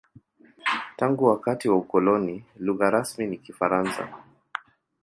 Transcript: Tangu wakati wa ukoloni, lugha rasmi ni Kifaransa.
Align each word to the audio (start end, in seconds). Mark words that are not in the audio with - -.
Tangu 0.95 1.25
wakati 1.25 1.69
wa 1.69 1.75
ukoloni, 1.77 2.45
lugha 2.55 2.89
rasmi 2.89 3.27
ni 3.27 3.37
Kifaransa. 3.37 4.09